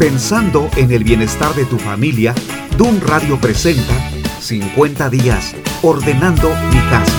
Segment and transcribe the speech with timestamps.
[0.00, 2.34] Pensando en el bienestar de tu familia,
[2.78, 3.92] DUN Radio presenta
[4.40, 7.12] 50 días ordenando mi casa.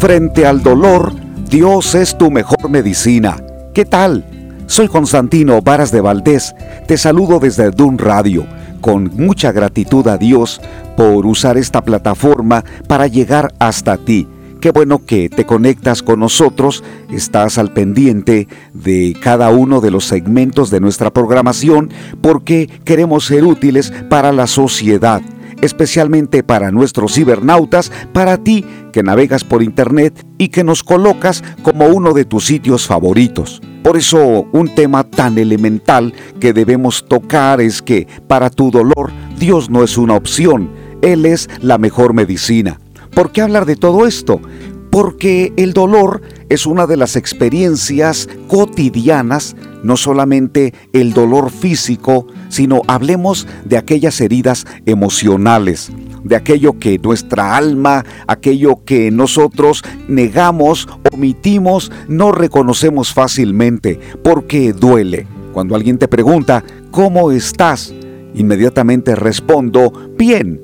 [0.00, 1.12] Frente al dolor,
[1.50, 3.36] Dios es tu mejor medicina.
[3.74, 4.24] ¿Qué tal?
[4.66, 6.54] Soy Constantino Varas de Valdés.
[6.86, 8.46] Te saludo desde DUN Radio,
[8.80, 10.58] con mucha gratitud a Dios
[10.96, 14.26] por usar esta plataforma para llegar hasta ti
[14.60, 20.06] Qué bueno que te conectas con nosotros, estás al pendiente de cada uno de los
[20.06, 21.90] segmentos de nuestra programación
[22.22, 25.20] porque queremos ser útiles para la sociedad,
[25.60, 31.86] especialmente para nuestros cibernautas, para ti que navegas por internet y que nos colocas como
[31.88, 33.60] uno de tus sitios favoritos.
[33.82, 39.68] Por eso un tema tan elemental que debemos tocar es que para tu dolor Dios
[39.68, 40.70] no es una opción,
[41.02, 42.80] Él es la mejor medicina.
[43.16, 44.42] ¿Por qué hablar de todo esto?
[44.90, 46.20] Porque el dolor
[46.50, 54.20] es una de las experiencias cotidianas, no solamente el dolor físico, sino hablemos de aquellas
[54.20, 55.90] heridas emocionales,
[56.24, 65.26] de aquello que nuestra alma, aquello que nosotros negamos, omitimos, no reconocemos fácilmente, porque duele.
[65.54, 67.94] Cuando alguien te pregunta, ¿cómo estás?
[68.34, 70.60] Inmediatamente respondo, bien,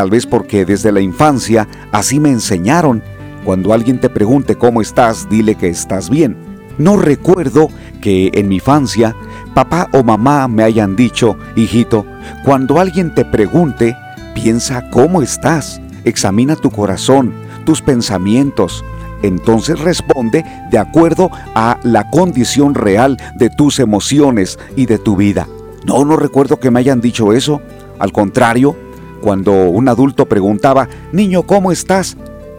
[0.00, 3.02] Tal vez porque desde la infancia así me enseñaron.
[3.44, 6.38] Cuando alguien te pregunte cómo estás, dile que estás bien.
[6.78, 7.68] No recuerdo
[8.00, 9.14] que en mi infancia
[9.54, 12.06] papá o mamá me hayan dicho, hijito,
[12.46, 13.94] cuando alguien te pregunte,
[14.34, 17.34] piensa cómo estás, examina tu corazón,
[17.66, 18.82] tus pensamientos.
[19.20, 25.46] Entonces responde de acuerdo a la condición real de tus emociones y de tu vida.
[25.84, 27.60] No, no recuerdo que me hayan dicho eso.
[27.98, 28.76] Al contrario,
[29.20, 32.16] cuando un adulto preguntaba, Niño, ¿cómo estás?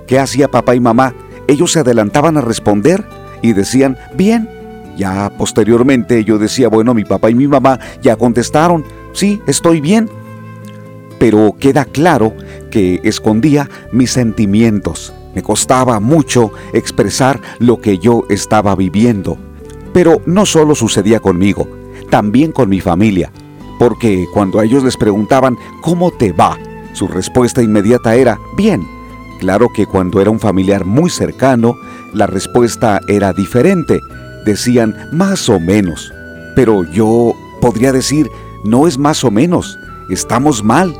[0.07, 1.13] ¿Qué hacía papá y mamá?
[1.47, 3.03] Ellos se adelantaban a responder
[3.41, 4.49] y decían, Bien.
[4.97, 10.09] Ya posteriormente yo decía, bueno, mi papá y mi mamá ya contestaron, sí, estoy bien.
[11.17, 12.33] Pero queda claro
[12.69, 15.13] que escondía mis sentimientos.
[15.33, 19.37] Me costaba mucho expresar lo que yo estaba viviendo.
[19.93, 21.67] Pero no solo sucedía conmigo,
[22.09, 23.31] también con mi familia
[23.81, 26.55] porque cuando a ellos les preguntaban ¿cómo te va?
[26.93, 28.87] Su respuesta inmediata era bien.
[29.39, 31.73] Claro que cuando era un familiar muy cercano,
[32.13, 33.99] la respuesta era diferente.
[34.45, 36.13] Decían más o menos.
[36.55, 38.29] Pero yo podría decir,
[38.63, 39.79] no es más o menos,
[40.11, 40.95] estamos mal.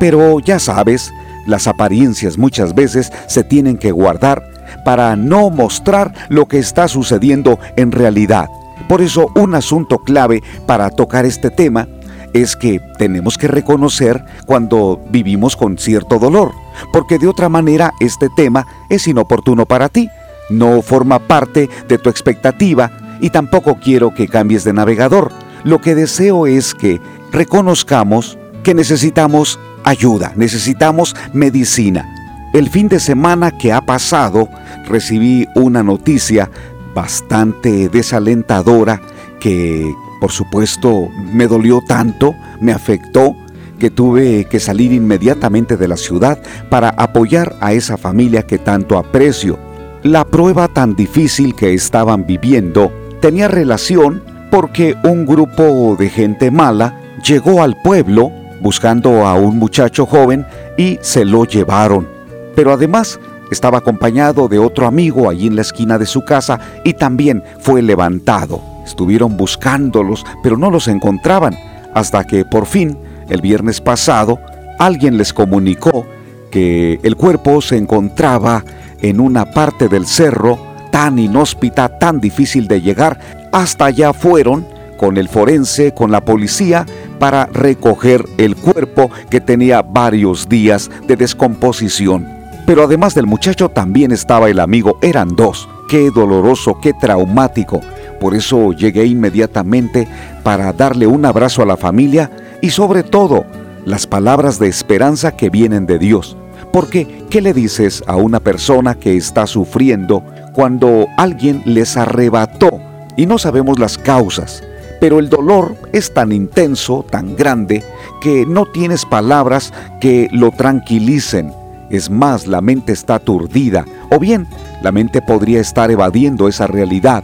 [0.00, 1.12] Pero ya sabes,
[1.46, 4.42] las apariencias muchas veces se tienen que guardar
[4.82, 8.48] para no mostrar lo que está sucediendo en realidad.
[8.88, 11.86] Por eso un asunto clave para tocar este tema
[12.34, 16.52] es que tenemos que reconocer cuando vivimos con cierto dolor,
[16.92, 20.10] porque de otra manera este tema es inoportuno para ti,
[20.50, 22.90] no forma parte de tu expectativa
[23.20, 25.32] y tampoco quiero que cambies de navegador.
[25.62, 27.00] Lo que deseo es que
[27.32, 32.04] reconozcamos que necesitamos ayuda, necesitamos medicina.
[32.52, 34.48] El fin de semana que ha pasado
[34.86, 36.50] recibí una noticia
[36.94, 39.00] bastante desalentadora
[39.40, 39.92] que
[40.24, 43.36] por supuesto, me dolió tanto, me afectó,
[43.78, 46.38] que tuve que salir inmediatamente de la ciudad
[46.70, 49.58] para apoyar a esa familia que tanto aprecio.
[50.02, 52.90] La prueba tan difícil que estaban viviendo
[53.20, 58.32] tenía relación porque un grupo de gente mala llegó al pueblo
[58.62, 60.46] buscando a un muchacho joven
[60.78, 62.08] y se lo llevaron.
[62.54, 63.20] Pero además
[63.50, 67.82] estaba acompañado de otro amigo allí en la esquina de su casa y también fue
[67.82, 68.73] levantado.
[68.84, 71.56] Estuvieron buscándolos, pero no los encontraban,
[71.94, 74.38] hasta que por fin, el viernes pasado,
[74.78, 76.06] alguien les comunicó
[76.50, 78.64] que el cuerpo se encontraba
[79.00, 80.58] en una parte del cerro
[80.90, 83.18] tan inhóspita, tan difícil de llegar.
[83.52, 86.86] Hasta allá fueron con el forense, con la policía,
[87.18, 92.28] para recoger el cuerpo que tenía varios días de descomposición.
[92.66, 95.68] Pero además del muchacho también estaba el amigo, eran dos.
[95.88, 97.80] Qué doloroso, qué traumático.
[98.24, 100.08] Por eso llegué inmediatamente
[100.42, 102.30] para darle un abrazo a la familia
[102.62, 103.44] y sobre todo
[103.84, 106.34] las palabras de esperanza que vienen de Dios.
[106.72, 110.24] Porque, ¿qué le dices a una persona que está sufriendo
[110.54, 112.80] cuando alguien les arrebató
[113.14, 114.64] y no sabemos las causas?
[115.02, 117.84] Pero el dolor es tan intenso, tan grande,
[118.22, 121.52] que no tienes palabras que lo tranquilicen.
[121.90, 124.46] Es más, la mente está aturdida, o bien
[124.82, 127.22] la mente podría estar evadiendo esa realidad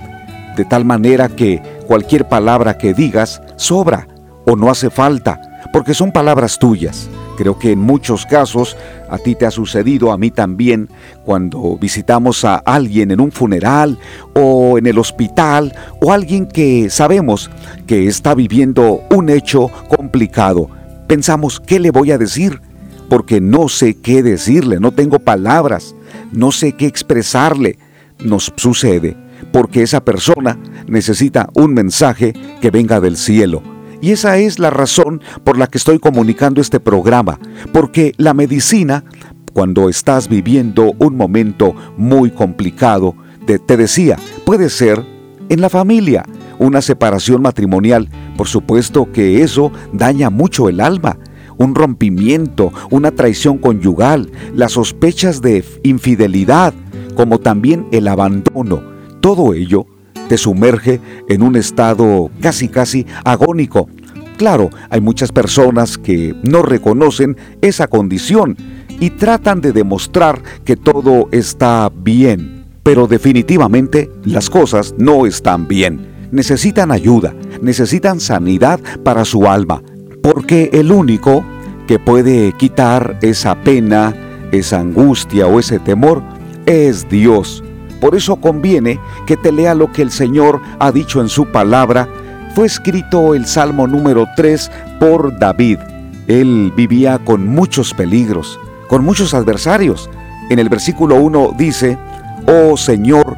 [0.57, 4.07] de tal manera que cualquier palabra que digas sobra
[4.47, 5.41] o no hace falta,
[5.73, 7.09] porque son palabras tuyas,
[7.41, 8.77] Creo que en muchos casos
[9.09, 10.91] a ti te ha sucedido, a mí también,
[11.25, 13.99] cuando visitamos a alguien en un funeral
[14.35, 17.51] o en el hospital o alguien que sabemos
[17.87, 20.69] que está viviendo un hecho complicado.
[21.07, 22.61] Pensamos, ¿qué le voy a decir?
[23.09, 25.95] Porque no sé qué decirle, no tengo palabras,
[26.33, 27.79] no sé qué expresarle.
[28.19, 29.17] Nos sucede
[29.53, 33.63] porque esa persona necesita un mensaje que venga del cielo.
[34.01, 37.39] Y esa es la razón por la que estoy comunicando este programa,
[37.73, 39.05] porque la medicina,
[39.53, 43.15] cuando estás viviendo un momento muy complicado,
[43.59, 45.05] te, decía, puede ser
[45.49, 46.25] en la familia,
[46.59, 51.19] una separación matrimonial, por supuesto que eso daña mucho el alma,
[51.59, 56.73] un rompimiento, una traición conyugal, las sospechas de infidelidad,
[57.17, 58.83] como también el abandono,
[59.21, 59.87] todo ello
[60.29, 63.89] te sumerge en un estado casi casi agónico.
[64.37, 68.57] Claro, hay muchas personas que no reconocen esa condición
[69.01, 76.07] y tratan de demostrar que todo está bien, pero definitivamente las cosas no están bien.
[76.31, 79.83] Necesitan ayuda, necesitan sanidad para su alma,
[80.23, 81.45] porque el único
[81.89, 84.15] que puede quitar esa pena,
[84.53, 86.23] esa angustia o ese temor
[86.67, 87.65] es Dios.
[88.01, 92.09] Por eso conviene que te lea lo que el Señor ha dicho en su palabra.
[92.55, 95.79] Fue escrito el Salmo número 3 por David.
[96.27, 98.59] Él vivía con muchos peligros,
[98.89, 100.09] con muchos adversarios.
[100.49, 101.99] En el versículo 1 dice,
[102.47, 103.37] Oh Señor,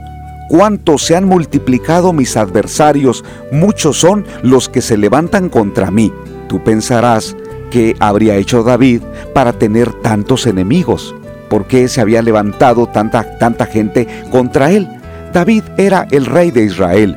[0.49, 6.13] cuánto se han multiplicado mis adversarios, muchos son los que se levantan contra mí.
[6.49, 7.37] Tú pensarás,
[7.71, 9.03] ¿qué habría hecho David
[9.35, 11.15] para tener tantos enemigos?
[11.53, 14.89] Por qué se había levantado tanta, tanta gente contra él.
[15.35, 17.15] David era el rey de Israel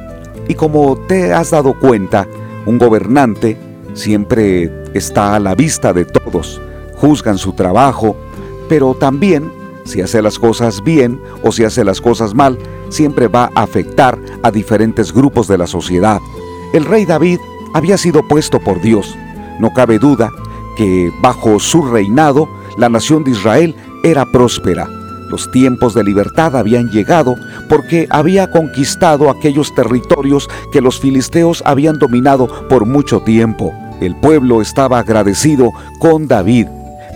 [0.50, 2.28] y como te has dado cuenta,
[2.66, 3.58] un gobernante
[3.94, 6.62] siempre está a la vista de todos,
[6.98, 8.18] juzgan su trabajo,
[8.68, 9.50] pero también
[9.86, 12.58] si hace las cosas bien o si hace las cosas mal,
[12.90, 16.20] siempre va a afectar a diferentes grupos de la sociedad.
[16.74, 17.40] El rey David
[17.74, 19.16] había sido puesto por Dios.
[19.62, 20.30] No cabe duda
[20.76, 24.88] que bajo su reinado la nación de Israel era próspera.
[25.32, 27.36] Los tiempos de libertad habían llegado
[27.68, 33.74] porque había conquistado aquellos territorios que los filisteos habían dominado por mucho tiempo.
[34.00, 36.68] El pueblo estaba agradecido con David,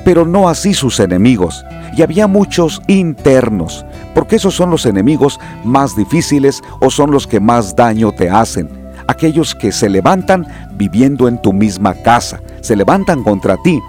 [0.04, 1.64] pero no así sus enemigos.
[1.96, 7.40] Y había muchos internos, porque esos son los enemigos más difíciles o son los que
[7.40, 8.68] más daño te hacen.
[9.08, 13.80] Aquellos que se levantan viviendo en tu misma casa, se levantan contra ti,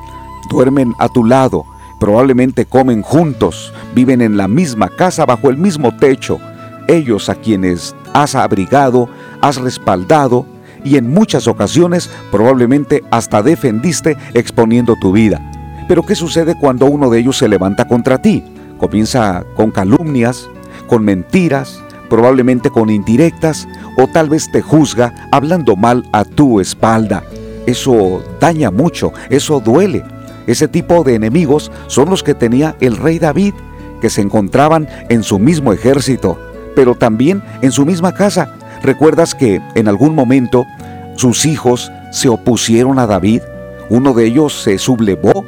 [0.50, 1.64] duermen a tu lado,
[2.00, 6.40] Probablemente comen juntos, viven en la misma casa bajo el mismo techo.
[6.88, 9.10] Ellos a quienes has abrigado,
[9.42, 10.46] has respaldado
[10.82, 15.40] y en muchas ocasiones probablemente hasta defendiste exponiendo tu vida.
[15.88, 18.42] Pero ¿qué sucede cuando uno de ellos se levanta contra ti?
[18.78, 20.48] Comienza con calumnias,
[20.86, 23.68] con mentiras, probablemente con indirectas
[23.98, 27.22] o tal vez te juzga hablando mal a tu espalda.
[27.66, 30.02] Eso daña mucho, eso duele.
[30.50, 33.54] Ese tipo de enemigos son los que tenía el rey David,
[34.00, 36.40] que se encontraban en su mismo ejército,
[36.74, 38.52] pero también en su misma casa.
[38.82, 40.66] ¿Recuerdas que en algún momento
[41.14, 43.42] sus hijos se opusieron a David?
[43.90, 45.44] Uno de ellos se sublevó.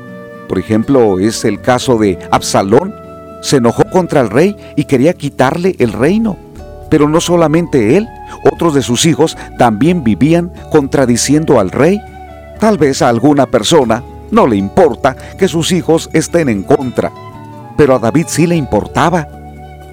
[0.49, 2.95] Por ejemplo, es el caso de Absalón.
[3.43, 6.37] Se enojó contra el rey y quería quitarle el reino.
[6.91, 8.07] Pero no solamente él,
[8.53, 12.01] otros de sus hijos también vivían contradiciendo al rey.
[12.61, 17.13] Tal vez a alguna persona no le importa que sus hijos estén en contra.
[17.77, 19.29] Pero a David sí le importaba.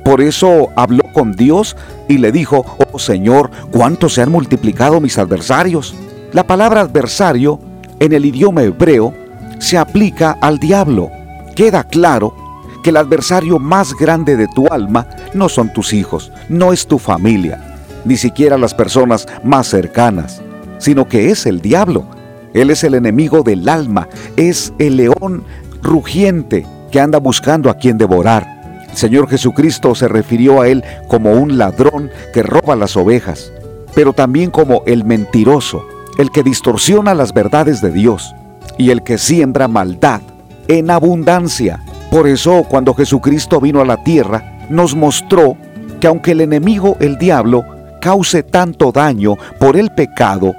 [0.03, 1.75] Por eso habló con Dios
[2.07, 5.93] y le dijo, oh Señor, cuánto se han multiplicado mis adversarios.
[6.31, 7.59] La palabra adversario
[7.99, 9.13] en el idioma hebreo
[9.59, 11.11] se aplica al diablo.
[11.53, 12.33] Queda claro
[12.81, 16.97] que el adversario más grande de tu alma no son tus hijos, no es tu
[16.97, 20.41] familia, ni siquiera las personas más cercanas,
[20.77, 22.05] sino que es el diablo,
[22.53, 25.43] él es el enemigo del alma, es el león
[25.81, 28.87] rugiente que anda buscando a quien devorar.
[28.89, 33.51] El Señor Jesucristo se refirió a él como un ladrón que roba las ovejas,
[33.93, 35.85] pero también como el mentiroso,
[36.17, 38.33] el que distorsiona las verdades de Dios
[38.77, 40.21] y el que siembra maldad
[40.67, 41.83] en abundancia.
[42.09, 45.55] Por eso cuando Jesucristo vino a la tierra, nos mostró
[45.99, 47.63] que aunque el enemigo, el diablo,
[48.01, 50.53] cause tanto daño por el pecado,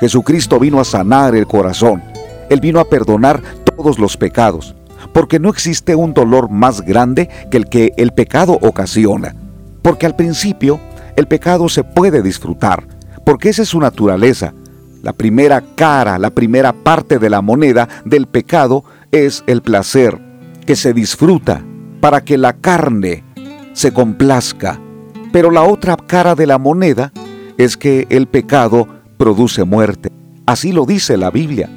[0.00, 2.02] Jesucristo vino a sanar el corazón.
[2.50, 4.74] Él vino a perdonar todos los pecados,
[5.12, 9.34] porque no existe un dolor más grande que el que el pecado ocasiona.
[9.82, 10.80] Porque al principio
[11.16, 12.86] el pecado se puede disfrutar,
[13.24, 14.52] porque esa es su naturaleza.
[15.02, 20.18] La primera cara, la primera parte de la moneda del pecado es el placer
[20.66, 21.62] que se disfruta
[22.00, 23.24] para que la carne
[23.72, 24.80] se complazca.
[25.32, 27.12] Pero la otra cara de la moneda
[27.56, 30.10] es que el pecado produce muerte.
[30.46, 31.68] Así lo dice la Biblia.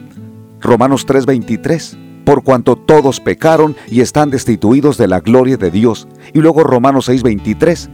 [0.61, 1.97] Romanos 3:23.
[2.25, 6.07] Por cuanto todos pecaron y están destituidos de la gloria de Dios.
[6.33, 7.89] Y luego Romanos 6:23.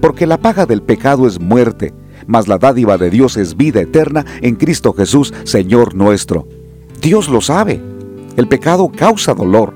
[0.00, 1.94] Porque la paga del pecado es muerte,
[2.26, 6.46] mas la dádiva de Dios es vida eterna en Cristo Jesús, Señor nuestro.
[7.00, 7.80] Dios lo sabe.
[8.36, 9.74] El pecado causa dolor.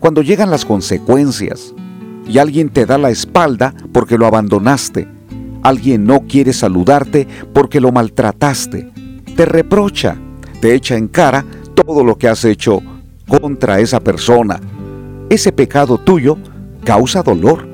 [0.00, 1.74] Cuando llegan las consecuencias
[2.26, 5.08] y alguien te da la espalda porque lo abandonaste,
[5.62, 8.90] alguien no quiere saludarte porque lo maltrataste,
[9.36, 10.16] te reprocha,
[10.60, 12.82] te echa en cara todo lo que has hecho
[13.26, 14.60] contra esa persona.
[15.30, 16.36] Ese pecado tuyo
[16.84, 17.66] causa dolor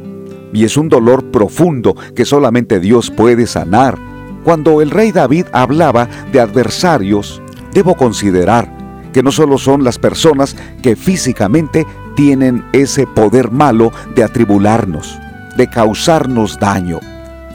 [0.53, 3.99] y es un dolor profundo que solamente Dios puede sanar.
[4.45, 7.43] Cuando el rey David hablaba de adversarios,
[7.73, 8.79] debo considerar
[9.13, 15.19] que no solo son las personas que físicamente tienen ese poder malo de atribularnos,
[15.57, 17.01] de causarnos daño,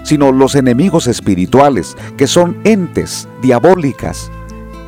[0.03, 4.29] sino los enemigos espirituales, que son entes diabólicas,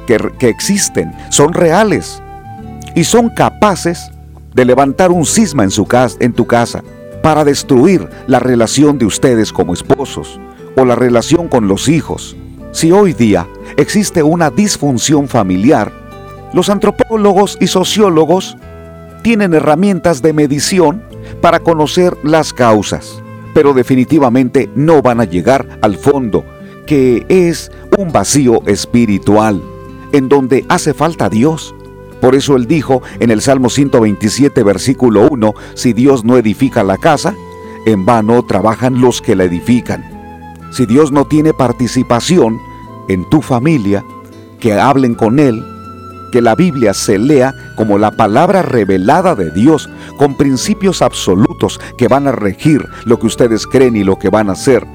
[0.06, 2.22] que, que existen, son reales
[2.96, 4.12] y son capaces
[4.54, 5.88] de levantar un cisma en, su
[6.20, 6.84] en tu casa
[7.24, 10.40] para destruir la relación de ustedes como esposos
[10.78, 12.36] o la relación con los hijos.
[12.72, 15.92] Si hoy día existe una disfunción familiar,
[16.54, 18.58] los antropólogos y sociólogos
[19.24, 21.04] tienen herramientas de medición
[21.42, 23.22] para conocer las causas
[23.56, 26.44] pero definitivamente no van a llegar al fondo,
[26.86, 29.64] que es un vacío espiritual,
[30.12, 31.74] en donde hace falta Dios.
[32.20, 36.98] Por eso él dijo en el Salmo 127, versículo 1, si Dios no edifica la
[36.98, 37.34] casa,
[37.86, 40.04] en vano trabajan los que la edifican.
[40.74, 42.60] Si Dios no tiene participación
[43.08, 44.04] en tu familia,
[44.60, 45.64] que hablen con Él,
[46.32, 52.08] que la Biblia se lea como la palabra revelada de Dios, con principios absolutos que
[52.08, 54.86] van a regir lo que ustedes creen y lo que van a hacer.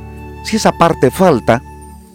[0.44, 1.62] Si esa parte falta,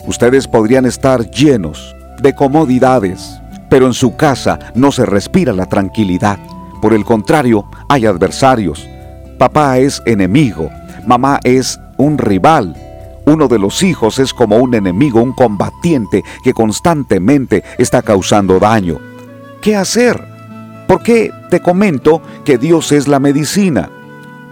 [0.08, 6.40] ustedes podrían estar llenos de comodidades, pero en su casa no se respira la tranquilidad.
[6.82, 8.88] Por el contrario, hay adversarios.
[9.38, 10.70] Papá es enemigo,
[11.06, 12.76] mamá es un rival,
[13.26, 19.00] uno de los hijos es como un enemigo, un combatiente que constantemente está causando daño.
[19.62, 20.22] ¿Qué hacer?
[20.88, 23.90] ¿Por qué te comento que Dios es la medicina?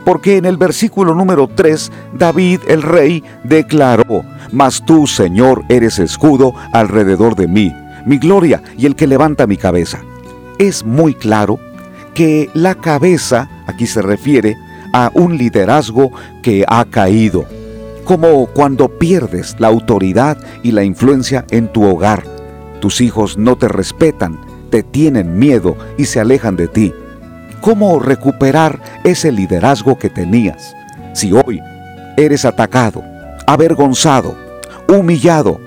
[0.04, 6.54] Porque en el versículo número 3, David el rey declaró, Mas tú, Señor, eres escudo
[6.74, 7.74] alrededor de mí,
[8.06, 10.00] mi gloria y el que levanta mi cabeza.
[10.60, 11.60] Es muy claro
[12.14, 14.58] que la cabeza, aquí se refiere
[14.94, 16.12] a un liderazgo
[16.42, 17.46] que ha caído,
[18.04, 22.24] como cuando pierdes la autoridad y la influencia en tu hogar.
[22.80, 26.94] Tus hijos no te respetan, te tienen miedo y se alejan de ti.
[27.62, 30.76] ¿Cómo recuperar ese liderazgo que tenías
[31.14, 31.62] si hoy
[32.18, 33.04] eres atacado,
[33.48, 34.36] avergonzado,
[34.90, 35.60] humillado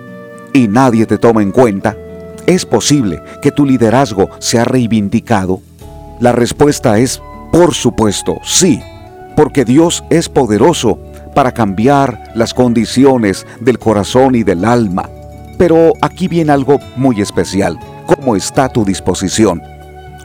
[0.53, 1.97] y nadie te toma en cuenta?
[2.47, 5.63] ¿Es posible que tu liderazgo sea reivindicado?
[6.21, 8.81] La respuesta es, por supuesto, sí,
[9.37, 10.99] porque Dios es poderoso
[11.37, 15.11] para cambiar las condiciones del corazón y del alma.
[15.59, 19.63] Pero aquí viene algo muy especial cómo está tu disposición.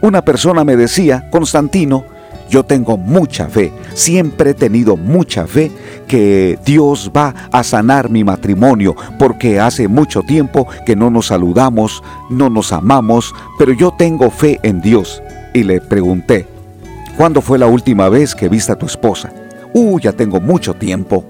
[0.02, 2.06] Una persona me decía, Constantino,
[2.50, 5.70] yo tengo mucha fe, siempre he tenido mucha fe
[6.08, 12.02] que Dios va a sanar mi matrimonio, porque hace mucho tiempo que no nos saludamos,
[12.30, 15.22] no nos amamos, pero yo tengo fe en Dios.
[15.54, 16.48] Y le pregunté,
[17.18, 19.30] ¿cuándo fue la última vez que viste a tu esposa?
[19.74, 21.24] Uh, ya tengo mucho tiempo.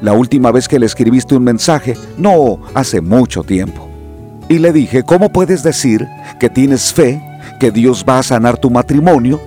[0.00, 3.88] La última vez que le escribiste un mensaje, no, hace mucho tiempo.
[4.48, 6.06] Y le dije, ¿cómo puedes decir
[6.40, 7.22] que tienes fe,
[7.60, 9.40] que Dios va a sanar tu matrimonio,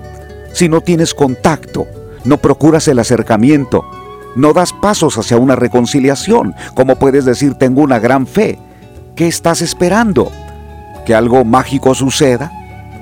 [0.53, 1.85] si no tienes contacto,
[2.23, 3.83] no procuras el acercamiento,
[4.35, 6.55] no das pasos hacia una reconciliación?
[6.73, 8.57] ¿Cómo puedes decir, tengo una gran fe?
[9.15, 10.31] ¿Qué estás esperando?
[11.05, 12.51] ¿Que algo mágico suceda?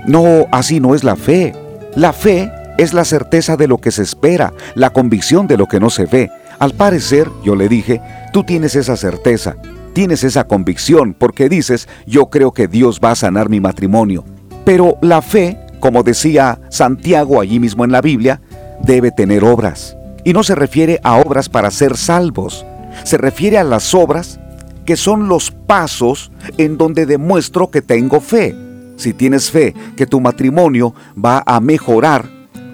[0.08, 1.54] No, así no es la fe.
[1.96, 5.80] La fe es la certeza de lo que se espera, la convicción de lo que
[5.80, 6.32] no se ve.
[6.60, 8.02] Al parecer, yo le dije,
[8.32, 9.56] tú tienes esa certeza,
[9.94, 14.24] tienes esa convicción porque dices, yo creo que Dios va a sanar mi matrimonio.
[14.66, 18.42] Pero la fe, como decía Santiago allí mismo en la Biblia,
[18.82, 19.98] debe tener obras.
[20.24, 22.66] Y no se refiere a obras para ser salvos,
[23.04, 24.40] se refiere a las obras
[24.86, 28.56] que son los pasos en donde demuestro que tengo fe.
[28.96, 32.30] Si tienes fe que tu matrimonio va a mejorar,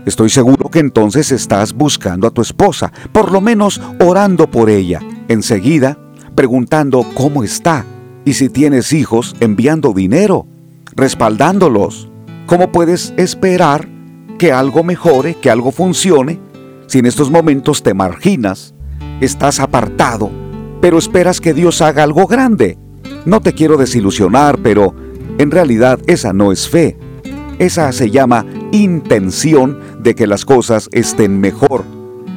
[0.10, 5.00] estoy seguro que entonces estás buscando a tu esposa, por lo menos orando por ella.
[5.30, 5.98] Enseguida
[6.36, 7.86] preguntando cómo está
[8.26, 10.46] y si tienes hijos, enviando dinero,
[10.96, 12.10] respaldándolos,
[12.50, 13.88] ¿Cómo puedes esperar
[14.40, 16.40] que algo mejore, que algo funcione,
[16.88, 18.74] si en estos momentos te marginas,
[19.22, 20.32] estás apartado,
[20.82, 22.80] pero esperas que Dios haga algo grande?
[23.24, 24.96] No te quiero desilusionar, pero
[25.38, 26.98] en realidad esa no es fe.
[27.60, 31.84] Esa se llama intención de que las cosas estén mejor.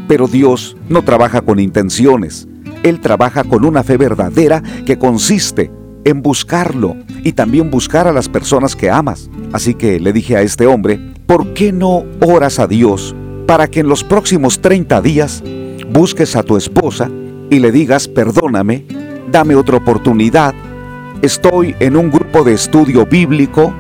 [0.08, 2.46] Pero Dios no trabaja con intenciones.
[2.82, 5.70] Él trabaja con una fe verdadera que consiste
[6.04, 9.30] en buscarlo y también buscar a las personas que amas.
[9.52, 13.14] Así que le dije a este hombre, ¿por qué no oras a Dios
[13.46, 15.42] para que en los próximos 30 días
[15.90, 17.10] busques a tu esposa
[17.50, 18.86] y le digas, perdóname,
[19.30, 20.54] dame otra oportunidad,
[21.20, 23.74] estoy en un grupo de estudio bíblico,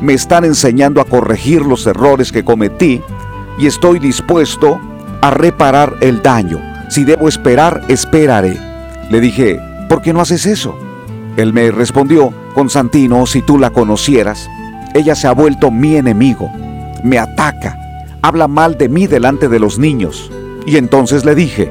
[0.00, 3.02] me están enseñando a corregir los errores que cometí
[3.58, 4.80] y estoy dispuesto
[5.20, 6.60] a reparar el daño.
[6.88, 8.58] Si debo esperar, esperaré.
[9.10, 10.78] Le dije, ¿por qué no haces eso?
[11.36, 14.48] Él me respondió, Constantino, si tú la conocieras,
[14.94, 16.50] ella se ha vuelto mi enemigo,
[17.04, 17.78] me ataca,
[18.22, 20.30] habla mal de mí delante de los niños.
[20.66, 21.70] Y entonces le dije,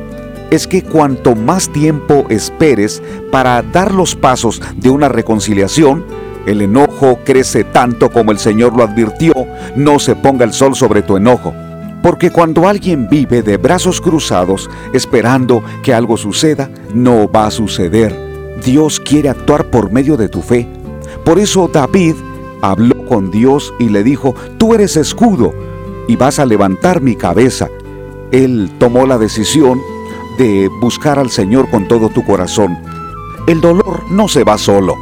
[0.51, 6.05] es que cuanto más tiempo esperes para dar los pasos de una reconciliación,
[6.47, 9.33] el enojo crece tanto como el Señor lo advirtió,
[9.75, 11.53] no se ponga el sol sobre tu enojo.
[12.01, 18.15] Porque cuando alguien vive de brazos cruzados esperando que algo suceda, no va a suceder.
[18.63, 20.69] Dios quiere actuar por medio de tu fe.
[21.25, 22.15] Por eso David
[22.61, 25.53] habló con Dios y le dijo, tú eres escudo
[26.07, 27.67] y vas a levantar mi cabeza.
[28.31, 29.81] Él tomó la decisión
[30.37, 32.77] de buscar al Señor con todo tu corazón.
[33.47, 34.95] El dolor no se va solo.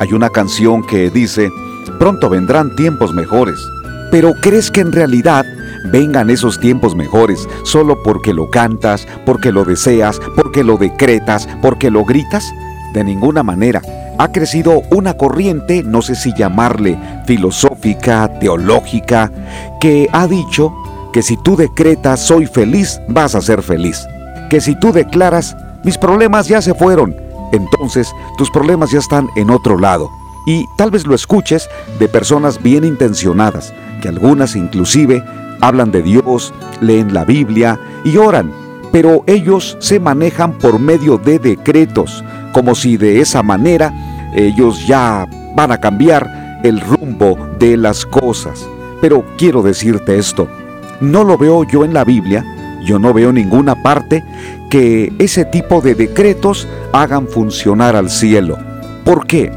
[0.00, 1.50] Hay una canción que dice,
[1.98, 3.58] pronto vendrán tiempos mejores.
[4.10, 5.44] Pero ¿crees que en realidad
[5.90, 11.90] vengan esos tiempos mejores solo porque lo cantas, porque lo deseas, porque lo decretas, porque
[11.90, 12.44] lo gritas?
[12.92, 13.82] De ninguna manera.
[14.18, 19.30] Ha crecido una corriente, no sé si llamarle filosófica, teológica,
[19.80, 20.72] que ha dicho
[21.12, 24.06] que si tú decretas soy feliz, vas a ser feliz
[24.48, 27.16] que si tú declaras, mis problemas ya se fueron,
[27.52, 30.10] entonces tus problemas ya están en otro lado.
[30.46, 35.22] Y tal vez lo escuches de personas bien intencionadas, que algunas inclusive
[35.60, 38.52] hablan de Dios, leen la Biblia y oran,
[38.92, 43.92] pero ellos se manejan por medio de decretos, como si de esa manera
[44.34, 48.68] ellos ya van a cambiar el rumbo de las cosas.
[49.00, 50.48] Pero quiero decirte esto,
[51.00, 52.44] no lo veo yo en la Biblia,
[52.84, 54.24] yo no veo ninguna parte
[54.70, 58.58] que ese tipo de decretos hagan funcionar al cielo.
[59.04, 59.52] ¿Por qué?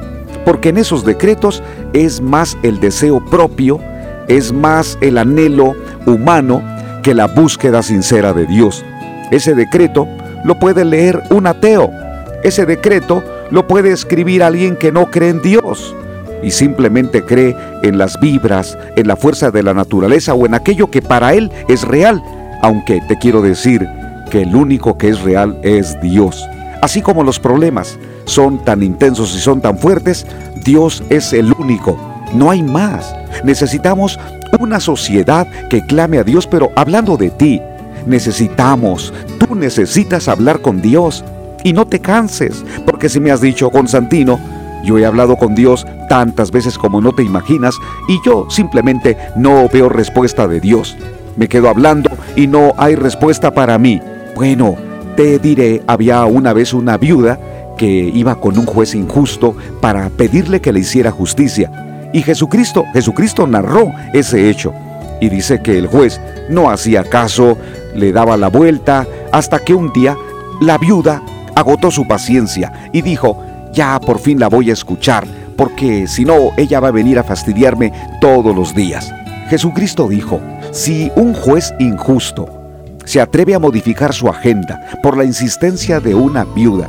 [0.46, 3.80] Porque en esos decretos es más el deseo propio,
[4.28, 5.74] es más el anhelo
[6.06, 6.62] humano
[7.04, 8.86] que la búsqueda sincera de Dios.
[9.32, 10.08] Ese decreto
[10.44, 11.92] lo puede leer un ateo.
[12.44, 15.96] Ese decreto lo puede escribir alguien que no cree en Dios
[16.42, 20.90] y simplemente cree en las vibras, en la fuerza de la naturaleza o en aquello
[20.90, 22.24] que para él es real,
[22.62, 23.88] aunque te quiero decir
[24.30, 26.48] que el único que es real es Dios.
[26.82, 30.26] Así como los problemas son tan intensos y son tan fuertes,
[30.64, 31.98] Dios es el único.
[32.34, 33.16] No hay más.
[33.44, 34.20] Necesitamos
[34.60, 37.62] una sociedad que clame a Dios, pero hablando de ti,
[38.06, 41.24] necesitamos, tú necesitas hablar con Dios.
[41.64, 44.40] Y no te canses, porque si me has dicho, Constantino,
[44.86, 47.76] yo he hablado con Dios tantas veces como no te imaginas
[48.08, 50.96] y yo simplemente no veo respuesta de Dios.
[51.36, 54.02] Me quedo hablando y no hay respuesta para mí.
[54.40, 54.78] Bueno,
[55.18, 57.38] te diré, había una vez una viuda
[57.78, 62.10] que iba con un juez injusto para pedirle que le hiciera justicia.
[62.14, 64.74] Y Jesucristo, Jesucristo narró ese hecho.
[65.20, 67.58] Y dice que el juez no hacía caso,
[67.94, 70.16] le daba la vuelta, hasta que un día
[70.62, 71.22] la viuda
[71.54, 76.52] agotó su paciencia y dijo, ya por fin la voy a escuchar, porque si no,
[76.56, 79.14] ella va a venir a fastidiarme todos los días.
[79.50, 80.40] Jesucristo dijo,
[80.72, 82.59] si un juez injusto
[83.10, 86.88] se atreve a modificar su agenda por la insistencia de una viuda,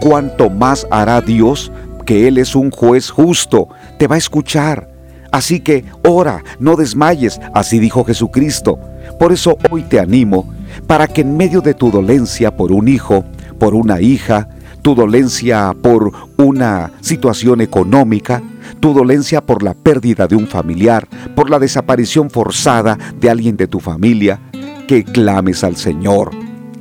[0.00, 1.70] ¿cuánto más hará Dios
[2.04, 3.68] que Él es un juez justo?
[3.96, 4.90] Te va a escuchar.
[5.30, 8.80] Así que ora, no desmayes, así dijo Jesucristo.
[9.20, 10.52] Por eso hoy te animo
[10.88, 13.24] para que en medio de tu dolencia por un hijo,
[13.60, 14.48] por una hija,
[14.82, 18.42] tu dolencia por una situación económica,
[18.80, 23.68] tu dolencia por la pérdida de un familiar, por la desaparición forzada de alguien de
[23.68, 24.40] tu familia,
[24.86, 26.30] que clames al Señor.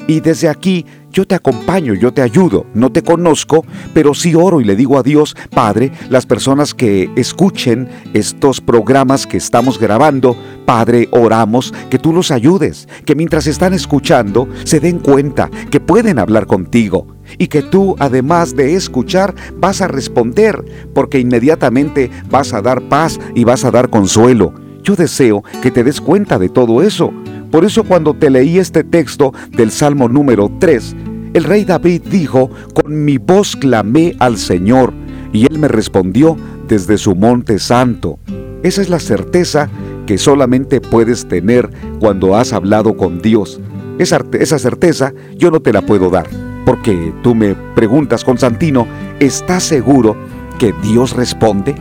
[0.07, 3.63] Y desde aquí yo te acompaño, yo te ayudo, no te conozco,
[3.93, 9.27] pero sí oro y le digo a Dios, Padre, las personas que escuchen estos programas
[9.27, 10.35] que estamos grabando,
[10.65, 16.17] Padre, oramos que tú los ayudes, que mientras están escuchando se den cuenta que pueden
[16.17, 17.05] hablar contigo
[17.37, 23.19] y que tú, además de escuchar, vas a responder, porque inmediatamente vas a dar paz
[23.35, 24.51] y vas a dar consuelo.
[24.81, 27.13] Yo deseo que te des cuenta de todo eso.
[27.53, 30.95] Por eso cuando te leí este texto del Salmo número 3,
[31.35, 34.91] el rey David dijo, con mi voz clamé al Señor,
[35.31, 36.35] y él me respondió
[36.67, 38.17] desde su monte santo.
[38.63, 39.69] Esa es la certeza
[40.07, 43.61] que solamente puedes tener cuando has hablado con Dios.
[43.99, 46.27] Esa, esa certeza yo no te la puedo dar.
[46.65, 48.87] Porque tú me preguntas, Constantino,
[49.19, 50.17] ¿estás seguro
[50.57, 51.75] que Dios responde?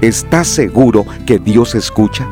[0.00, 2.26] ¿Estás seguro que Dios escucha?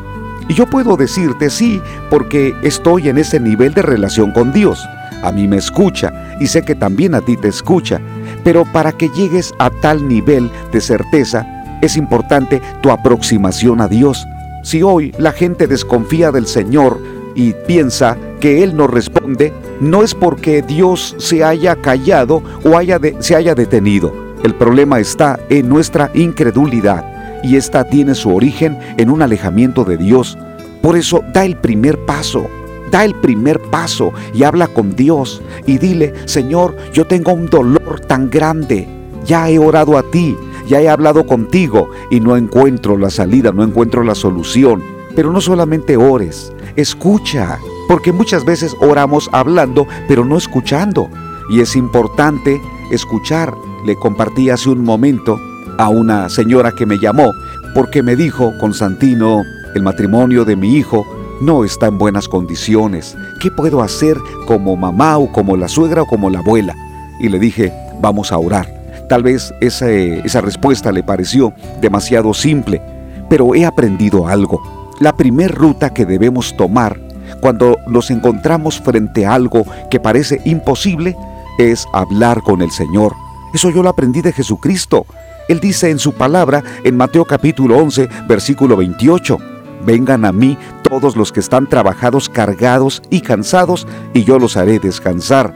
[0.49, 4.83] Y yo puedo decirte sí, porque estoy en ese nivel de relación con Dios.
[5.21, 8.01] A mí me escucha y sé que también a ti te escucha.
[8.43, 11.45] Pero para que llegues a tal nivel de certeza,
[11.83, 14.27] es importante tu aproximación a Dios.
[14.63, 16.99] Si hoy la gente desconfía del Señor
[17.35, 22.79] y piensa que Él no responde, no es porque Dios se haya callado o
[23.19, 24.11] se haya detenido.
[24.43, 29.97] El problema está en nuestra incredulidad y esta tiene su origen en un alejamiento de
[29.97, 30.37] Dios.
[30.81, 32.47] Por eso da el primer paso,
[32.91, 37.99] da el primer paso y habla con Dios y dile, Señor, yo tengo un dolor
[38.07, 38.87] tan grande,
[39.25, 40.35] ya he orado a ti,
[40.67, 44.83] ya he hablado contigo y no encuentro la salida, no encuentro la solución.
[45.15, 51.09] Pero no solamente ores, escucha, porque muchas veces oramos hablando, pero no escuchando.
[51.49, 53.53] Y es importante escuchar.
[53.85, 55.39] Le compartí hace un momento
[55.79, 57.33] a una señora que me llamó
[57.73, 61.05] porque me dijo, Constantino, el matrimonio de mi hijo
[61.39, 63.15] no está en buenas condiciones.
[63.39, 66.75] ¿Qué puedo hacer como mamá o como la suegra o como la abuela?
[67.21, 68.67] Y le dije, vamos a orar.
[69.07, 72.81] Tal vez esa, esa respuesta le pareció demasiado simple,
[73.29, 74.61] pero he aprendido algo.
[74.99, 76.99] La primer ruta que debemos tomar
[77.39, 81.15] cuando nos encontramos frente a algo que parece imposible
[81.57, 83.13] es hablar con el Señor.
[83.53, 85.05] Eso yo lo aprendí de Jesucristo.
[85.49, 89.37] Él dice en su palabra en Mateo capítulo 11, versículo 28,
[89.85, 94.77] Vengan a mí todos los que están trabajados, cargados y cansados, y yo los haré
[94.77, 95.55] descansar.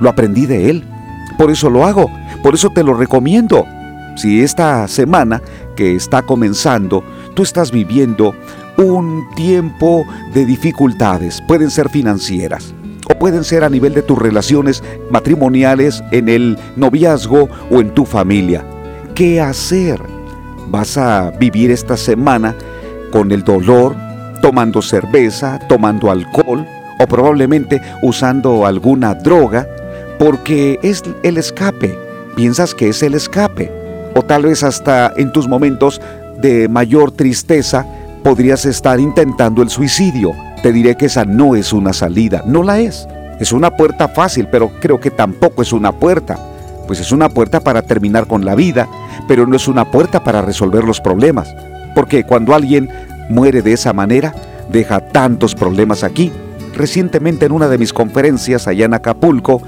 [0.00, 0.84] Lo aprendí de Él.
[1.36, 2.10] Por eso lo hago.
[2.42, 3.66] Por eso te lo recomiendo.
[4.16, 5.42] Si esta semana
[5.76, 7.04] que está comenzando,
[7.34, 8.34] tú estás viviendo
[8.78, 12.74] un tiempo de dificultades, pueden ser financieras
[13.10, 18.06] o pueden ser a nivel de tus relaciones matrimoniales, en el noviazgo o en tu
[18.06, 18.64] familia.
[19.14, 20.00] ¿Qué hacer?
[20.66, 22.56] ¿Vas a vivir esta semana
[23.12, 23.94] con el dolor,
[24.42, 26.66] tomando cerveza, tomando alcohol
[26.98, 29.68] o probablemente usando alguna droga?
[30.18, 31.96] Porque es el escape.
[32.34, 33.70] Piensas que es el escape.
[34.16, 36.00] O tal vez hasta en tus momentos
[36.40, 37.86] de mayor tristeza
[38.24, 40.32] podrías estar intentando el suicidio.
[40.60, 43.06] Te diré que esa no es una salida, no la es.
[43.38, 46.36] Es una puerta fácil, pero creo que tampoco es una puerta.
[46.86, 48.88] Pues es una puerta para terminar con la vida,
[49.26, 51.54] pero no es una puerta para resolver los problemas.
[51.94, 52.88] Porque cuando alguien
[53.28, 54.34] muere de esa manera,
[54.70, 56.32] deja tantos problemas aquí.
[56.74, 59.62] Recientemente en una de mis conferencias allá en Acapulco,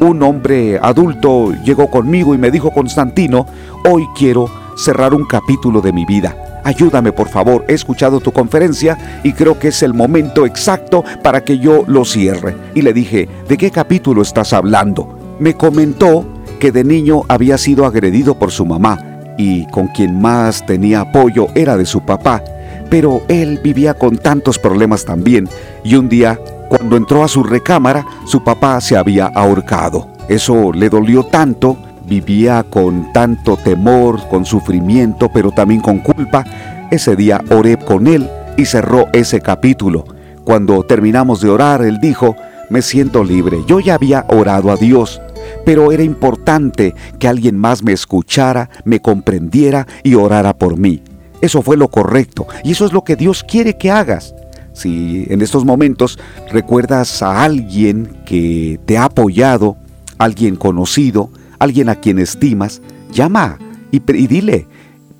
[0.00, 3.46] un hombre adulto llegó conmigo y me dijo, Constantino,
[3.88, 9.20] hoy quiero cerrar un capítulo de mi vida ayúdame por favor, he escuchado tu conferencia
[9.22, 12.56] y creo que es el momento exacto para que yo lo cierre.
[12.74, 15.36] Y le dije, ¿de qué capítulo estás hablando?
[15.38, 16.24] Me comentó
[16.62, 18.96] que de niño había sido agredido por su mamá
[19.36, 22.40] y con quien más tenía apoyo era de su papá,
[22.88, 25.48] pero él vivía con tantos problemas también
[25.82, 30.06] y un día, cuando entró a su recámara, su papá se había ahorcado.
[30.28, 36.44] Eso le dolió tanto vivía con tanto temor, con sufrimiento, pero también con culpa,
[36.92, 40.04] ese día oré con él y cerró ese capítulo.
[40.44, 42.36] Cuando terminamos de orar, él dijo,
[42.70, 43.64] me siento libre.
[43.66, 45.20] Yo ya había orado a Dios,
[45.64, 51.02] pero era importante que alguien más me escuchara, me comprendiera y orara por mí.
[51.40, 54.34] Eso fue lo correcto y eso es lo que Dios quiere que hagas.
[54.72, 56.18] Si en estos momentos
[56.50, 59.76] recuerdas a alguien que te ha apoyado,
[60.18, 62.80] alguien conocido, alguien a quien estimas,
[63.12, 63.58] llama
[63.90, 64.66] y, dile,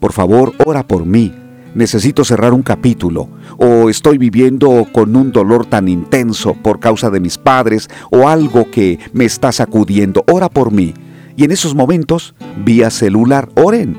[0.01, 1.35] por favor, ora por mí.
[1.75, 7.21] Necesito cerrar un capítulo o estoy viviendo con un dolor tan intenso por causa de
[7.21, 10.23] mis padres o algo que me está sacudiendo.
[10.31, 10.93] Ora por mí.
[11.35, 13.97] Y en esos momentos, vía celular, oren,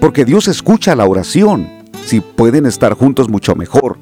[0.00, 1.68] porque Dios escucha la oración.
[2.04, 3.98] Si pueden estar juntos, mucho mejor.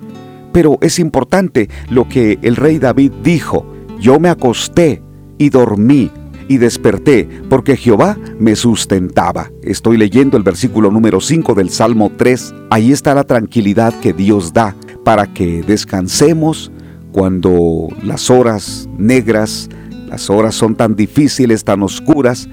[0.52, 3.66] Pero es importante lo que el rey David dijo.
[4.00, 5.02] Yo me acosté
[5.36, 6.10] y dormí
[6.50, 9.52] y desperté, porque Jehová me sustentaba.
[9.62, 12.54] Estoy leyendo el versículo número 5 del Salmo 3.
[12.70, 16.72] Ahí está la tranquilidad que Dios da para que descansemos
[17.12, 19.68] cuando las horas negras,
[20.08, 22.48] Las horas son tan difíciles, tan oscuras,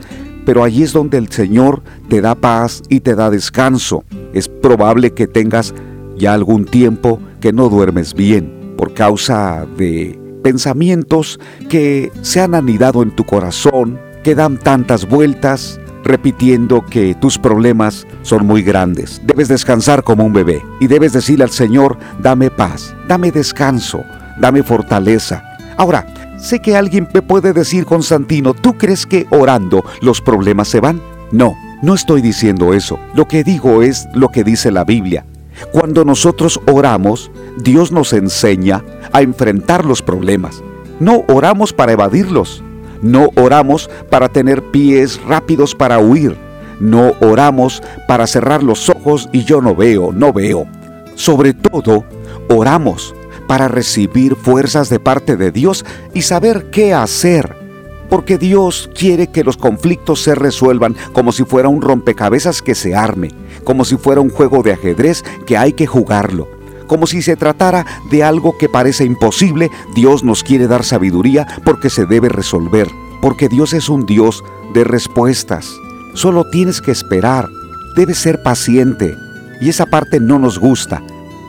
[0.45, 4.03] pero allí es donde el Señor te da paz y te da descanso.
[4.31, 5.73] Es probable que tengas
[6.19, 13.03] ya algún tiempo que no duermes bien por causa de pensamientos que se han anidado
[13.03, 19.21] en tu corazón, que dan tantas vueltas, repitiendo que tus problemas son muy grandes.
[19.25, 24.05] Debes descansar como un bebé y debes decirle al Señor, dame paz, dame descanso,
[24.39, 25.43] dame fortaleza.
[25.75, 26.07] Ahora,
[26.37, 31.01] sé que alguien me puede decir, Constantino, ¿tú crees que orando los problemas se van?
[31.33, 32.97] No, no estoy diciendo eso.
[33.15, 35.25] Lo que digo es lo que dice la Biblia.
[35.71, 40.63] Cuando nosotros oramos, Dios nos enseña a enfrentar los problemas.
[40.99, 42.63] No oramos para evadirlos.
[43.01, 46.35] No oramos para tener pies rápidos para huir.
[46.79, 50.67] No oramos para cerrar los ojos y yo no veo, no veo.
[51.15, 52.03] Sobre todo,
[52.49, 53.15] oramos
[53.47, 57.66] para recibir fuerzas de parte de Dios y saber qué hacer.
[58.09, 62.95] Porque Dios quiere que los conflictos se resuelvan como si fuera un rompecabezas que se
[62.95, 63.31] arme,
[63.63, 66.47] como si fuera un juego de ajedrez que hay que jugarlo
[66.87, 71.89] como si se tratara de algo que parece imposible, Dios nos quiere dar sabiduría porque
[71.89, 72.87] se debe resolver,
[73.21, 74.43] porque Dios es un Dios
[74.73, 75.69] de respuestas.
[76.13, 77.47] Solo tienes que esperar,
[77.95, 79.15] debes ser paciente,
[79.61, 81.03] y esa parte no nos gusta,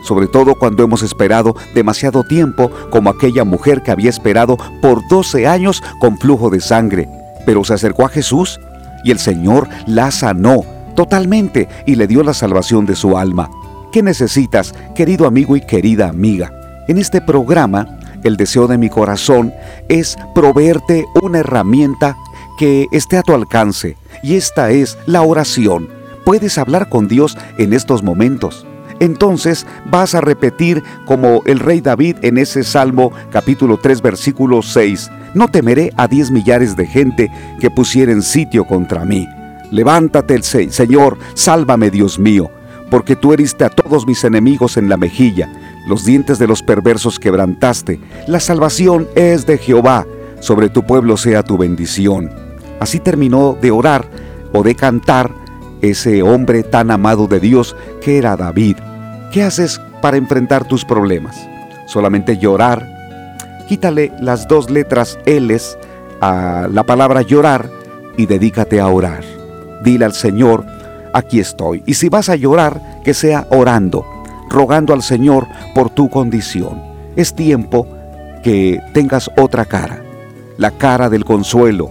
[0.09, 5.47] sobre todo cuando hemos esperado demasiado tiempo, como aquella mujer que había esperado por 12
[5.47, 7.07] años con flujo de sangre,
[7.45, 8.59] pero se acercó a Jesús
[9.05, 10.65] y el Señor la sanó
[10.97, 13.51] totalmente y le dio la salvación de su alma.
[13.93, 16.51] ¿Qué necesitas, querido amigo y querida amiga?
[16.89, 19.53] En este programa, el deseo de mi corazón
[19.89, 22.17] es proveerte una herramienta
[22.59, 25.89] que esté a tu alcance, y esta es la oración.
[26.25, 28.67] Puedes hablar con Dios en estos momentos.
[29.01, 35.11] Entonces vas a repetir como el rey David en ese Salmo capítulo 3 versículo 6,
[35.35, 37.31] no temeré a diez millares de gente
[37.61, 39.27] que pusieren sitio contra mí.
[39.71, 42.51] Levántate el Señor, sálvame Dios mío
[42.91, 45.51] porque tú heriste a todos mis enemigos en la mejilla,
[45.87, 48.01] los dientes de los perversos quebrantaste.
[48.27, 50.07] La salvación es de Jehová,
[50.41, 52.31] sobre tu pueblo sea tu bendición.
[52.81, 54.09] Así terminó de orar
[54.53, 55.31] o de cantar
[55.81, 58.77] ese hombre tan amado de Dios que era David.
[59.33, 61.37] ¿Qué haces para enfrentar tus problemas?
[61.87, 62.87] Solamente llorar.
[63.69, 65.77] Quítale las dos letras L's
[66.21, 67.71] a la palabra llorar
[68.17, 69.23] y dedícate a orar.
[69.85, 70.65] Dile al Señor,
[71.13, 71.83] aquí estoy.
[71.85, 74.05] Y si vas a llorar, que sea orando,
[74.49, 76.83] rogando al Señor por tu condición.
[77.15, 77.87] Es tiempo
[78.43, 80.03] que tengas otra cara,
[80.57, 81.91] la cara del consuelo,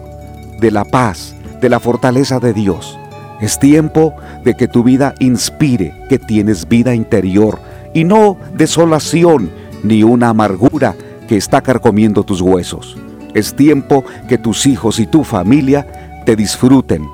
[0.59, 2.97] de la paz, de la fortaleza de Dios.
[3.41, 7.59] Es tiempo de que tu vida inspire que tienes vida interior
[7.93, 9.51] y no desolación
[9.83, 10.95] ni una amargura
[11.27, 12.97] que está carcomiendo tus huesos.
[13.33, 17.07] Es tiempo que tus hijos y tu familia te disfruten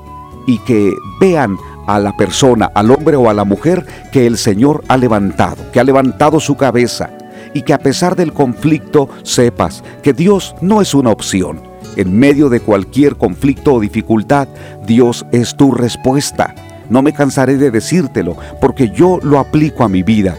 [0.47, 1.57] y que vean
[1.88, 5.81] a la persona, al hombre o a la mujer que el Señor ha levantado, que
[5.81, 7.09] ha levantado su cabeza
[7.53, 11.72] y que a pesar del conflicto sepas que Dios no es una opción.
[11.96, 14.48] En medio de cualquier conflicto o dificultad,
[14.86, 16.56] Dios es tu respuesta.
[16.89, 20.36] No me cansaré de decírtelo porque yo lo aplico a mi vida.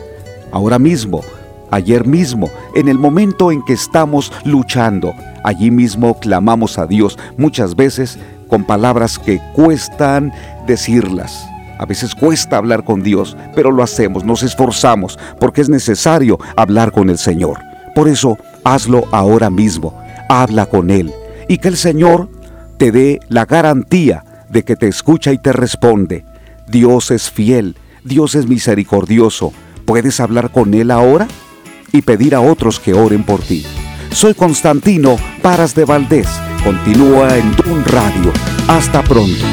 [0.53, 1.23] Ahora mismo,
[1.71, 7.75] ayer mismo, en el momento en que estamos luchando, allí mismo clamamos a Dios muchas
[7.75, 10.33] veces con palabras que cuestan
[10.67, 11.47] decirlas.
[11.79, 16.93] A veces cuesta hablar con Dios, pero lo hacemos, nos esforzamos, porque es necesario hablar
[16.93, 17.59] con el Señor.
[17.95, 19.93] Por eso, hazlo ahora mismo,
[20.29, 21.13] habla con Él,
[21.49, 22.29] y que el Señor
[22.79, 26.25] te dé la garantía de que te escucha y te responde.
[26.69, 29.53] Dios es fiel, Dios es misericordioso.
[29.85, 31.29] ¿Puedes hablar con Él ahora?
[31.93, 33.65] Y pedir a otros que oren por ti.
[34.11, 36.29] Soy Constantino Paras de Valdés.
[36.63, 38.33] Continúa en Dun Radio.
[38.69, 39.45] Hasta pronto.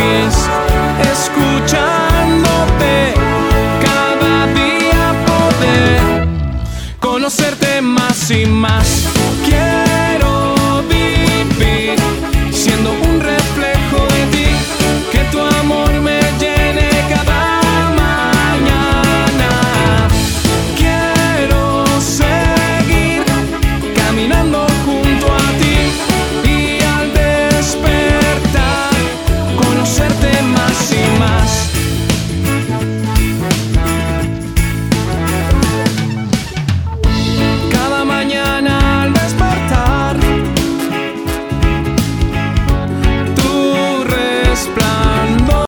[0.00, 0.59] De